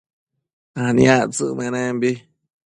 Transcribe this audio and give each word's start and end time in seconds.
aniactsëc 0.85 1.51
menembi 1.57 2.11